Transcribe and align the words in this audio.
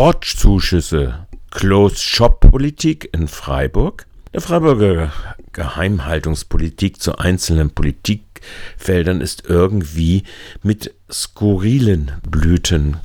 Sportzuschüsse, 0.00 1.26
Closed-Shop-Politik 1.50 3.10
in 3.12 3.28
Freiburg, 3.28 4.06
der 4.32 4.40
Freiburger 4.40 5.12
Geheimhaltungspolitik 5.52 7.02
zu 7.02 7.18
einzelnen 7.18 7.72
Politikfeldern 7.72 9.20
ist 9.20 9.44
irgendwie 9.46 10.22
mit 10.62 10.94
skurrilen 11.12 12.12
Blüten 12.26 12.96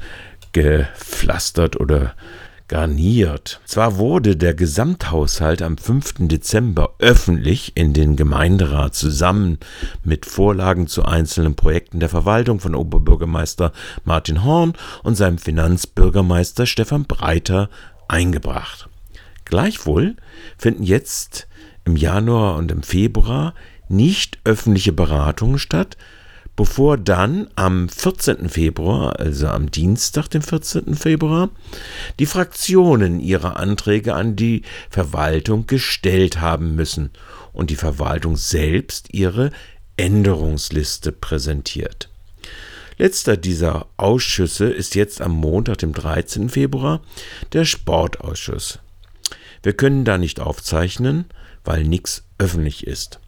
gepflastert 0.54 1.78
oder 1.78 2.16
garniert. 2.68 3.62
Zwar 3.66 3.98
wurde 3.98 4.36
der 4.36 4.54
Gesamthaushalt 4.54 5.62
am 5.62 5.78
5. 5.78 6.28
Dezember 6.28 6.96
öffentlich 7.00 7.74
in 7.76 7.94
den 7.94 8.16
Gemeinderat 8.16 8.96
zusammen 8.96 9.60
mit 10.04 10.26
Vorlagen 10.26 10.88
zu 10.88 11.06
einzelnen 11.06 11.56
Projekten 11.56 12.00
der 12.00 12.10
Verwaltung 12.10 12.60
von 12.60 12.76
Oberbürgermeister 12.76 13.72
Martin 14.04 14.44
Horn 14.44 14.74
und 15.04 15.16
seinem 15.16 15.38
Finanzbürgermeister 15.38 16.66
Stefan 16.66 17.06
Breiter 17.06 17.70
eingebracht. 18.08 18.90
Gleichwohl 19.46 20.16
finden 20.58 20.84
jetzt 20.84 21.48
im 21.86 21.96
Januar 21.96 22.56
und 22.56 22.72
im 22.72 22.82
Februar 22.82 23.54
nicht 23.88 24.40
öffentliche 24.44 24.92
Beratungen 24.92 25.60
statt, 25.60 25.98
bevor 26.56 26.98
dann 26.98 27.50
am 27.56 27.90
14. 27.90 28.50
Februar, 28.50 29.20
also 29.20 29.48
am 29.48 29.72
Dienstag, 29.72 30.30
dem 30.30 30.42
14. 30.42 30.96
Februar, 30.96 31.50
die 32.20 32.26
Fraktionen 32.26 33.20
ihre 33.20 33.58
Anträge 33.58 34.14
an 34.14 34.36
die 34.36 34.64
Verwaltung 34.90 35.68
gestellt 35.68 36.40
haben 36.40 36.76
müssen 36.76 37.12
und 37.54 37.70
die 37.70 37.76
Verwaltung 37.76 38.38
selbst 38.38 39.14
ihre 39.14 39.52
Änderungsliste 39.98 41.12
präsentiert. 41.12 42.10
Letzter 42.98 43.36
dieser 43.36 43.88
Ausschüsse 43.98 44.70
ist 44.70 44.96
jetzt 44.96 45.22
am 45.22 45.34
Montag, 45.34 45.80
dem 45.80 45.94
13. 45.94 46.50
Februar, 46.50 47.02
der 47.52 47.66
Sportausschuss. 47.66 48.80
Wir 49.64 49.74
können 49.74 50.06
da 50.06 50.18
nicht 50.18 50.40
aufzeichnen, 50.40 51.26
weil 51.66 51.84
nichts 51.84 52.24
öffentlich 52.38 52.88
ist. 52.88 53.20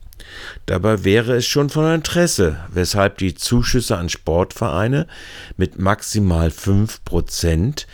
Dabei 0.65 1.03
wäre 1.03 1.35
es 1.35 1.45
schon 1.45 1.69
von 1.69 1.93
Interesse, 1.93 2.57
weshalb 2.69 3.17
die 3.17 3.35
Zuschüsse 3.35 3.97
an 3.97 4.09
Sportvereine 4.09 5.07
mit 5.55 5.79
maximal 5.79 6.49
5% 6.49 7.85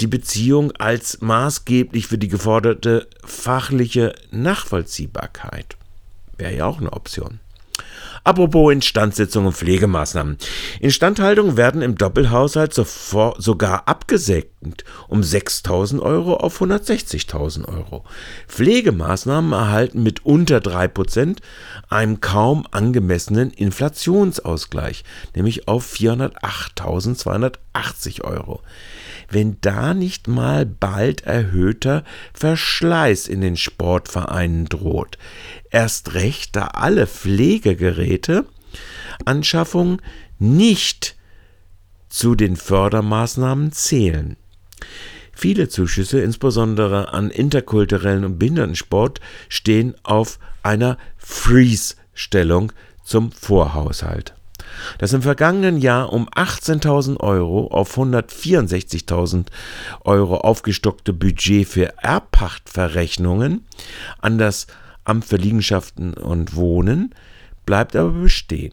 die 0.00 0.06
Beziehung 0.06 0.72
als 0.72 1.20
maßgeblich 1.20 2.06
für 2.06 2.18
die 2.18 2.28
geforderte 2.28 3.08
fachliche 3.24 4.14
Nachvollziehbarkeit? 4.30 5.76
Wäre 6.36 6.54
ja 6.54 6.66
auch 6.66 6.78
eine 6.78 6.92
Option. 6.92 7.40
Apropos 8.24 8.72
Instandsetzung 8.72 9.46
und 9.46 9.54
Pflegemaßnahmen. 9.54 10.38
Instandhaltungen 10.80 11.56
werden 11.56 11.82
im 11.82 11.96
Doppelhaushalt 11.96 12.74
sogar 12.74 13.86
abgesenkt 13.88 14.48
um 15.06 15.20
6.000 15.20 16.00
Euro 16.00 16.34
auf 16.34 16.60
160.000 16.60 17.68
Euro. 17.68 18.02
Pflegemaßnahmen 18.48 19.52
erhalten 19.52 20.02
mit 20.02 20.26
unter 20.26 20.58
3% 20.58 21.36
einen 21.88 22.20
kaum 22.20 22.66
angemessenen 22.70 23.50
Inflationsausgleich, 23.50 25.04
nämlich 25.34 25.68
auf 25.68 25.90
408.280 25.92 28.22
Euro 28.22 28.62
wenn 29.30 29.58
da 29.60 29.94
nicht 29.94 30.26
mal 30.26 30.64
bald 30.64 31.22
erhöhter 31.22 32.04
Verschleiß 32.32 33.28
in 33.28 33.40
den 33.40 33.56
Sportvereinen 33.56 34.66
droht. 34.66 35.18
Erst 35.70 36.14
recht, 36.14 36.56
da 36.56 36.68
alle 36.68 37.06
Pflegegeräte 37.06 38.07
Anschaffung 39.24 40.00
nicht 40.38 41.16
zu 42.08 42.34
den 42.34 42.56
Fördermaßnahmen 42.56 43.72
zählen. 43.72 44.36
Viele 45.32 45.68
Zuschüsse, 45.68 46.20
insbesondere 46.20 47.12
an 47.12 47.30
interkulturellen 47.30 48.24
und 48.24 48.38
Behindertensport, 48.38 49.20
stehen 49.48 49.94
auf 50.02 50.38
einer 50.62 50.98
Freeze-Stellung 51.16 52.72
zum 53.04 53.30
Vorhaushalt. 53.30 54.34
Das 54.98 55.12
im 55.12 55.22
vergangenen 55.22 55.78
Jahr 55.78 56.12
um 56.12 56.28
18.000 56.28 57.20
Euro 57.20 57.68
auf 57.68 57.96
164.000 57.96 59.46
Euro 60.04 60.38
aufgestockte 60.38 61.12
Budget 61.12 61.68
für 61.68 61.94
Erbpachtverrechnungen 62.02 63.66
an 64.18 64.38
das 64.38 64.66
Amt 65.04 65.24
für 65.24 65.36
Liegenschaften 65.36 66.14
und 66.14 66.54
Wohnen 66.54 67.14
bleibt 67.68 67.94
aber 67.96 68.12
bestehen. 68.12 68.72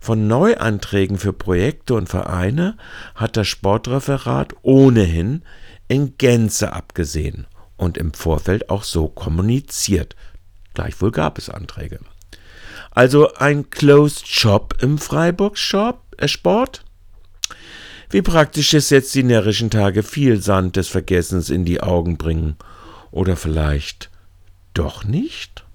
Von 0.00 0.26
Neuanträgen 0.26 1.18
für 1.18 1.34
Projekte 1.34 1.92
und 1.92 2.08
Vereine 2.08 2.78
hat 3.14 3.36
das 3.36 3.46
Sportreferat 3.46 4.54
ohnehin 4.62 5.42
in 5.86 6.16
Gänze 6.16 6.72
abgesehen 6.72 7.46
und 7.76 7.98
im 7.98 8.14
Vorfeld 8.14 8.70
auch 8.70 8.84
so 8.84 9.06
kommuniziert. 9.06 10.16
Gleichwohl 10.72 11.10
gab 11.10 11.36
es 11.36 11.50
Anträge. 11.50 11.98
Also 12.90 13.34
ein 13.34 13.68
Closed 13.68 14.26
Shop 14.26 14.76
im 14.80 14.96
Freiburg 14.96 15.58
Shop, 15.58 16.00
äh 16.16 16.26
Sport? 16.26 16.86
Wie 18.08 18.22
praktisch 18.22 18.72
ist 18.72 18.88
jetzt 18.88 19.14
die 19.14 19.24
närrischen 19.24 19.68
Tage 19.68 20.02
viel 20.02 20.40
Sand 20.40 20.76
des 20.76 20.88
Vergessens 20.88 21.50
in 21.50 21.66
die 21.66 21.82
Augen 21.82 22.16
bringen. 22.16 22.56
Oder 23.10 23.36
vielleicht 23.36 24.08
doch 24.72 25.04
nicht? 25.04 25.66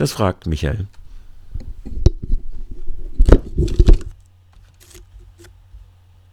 Das 0.00 0.12
fragt 0.12 0.46
Michael. 0.46 0.86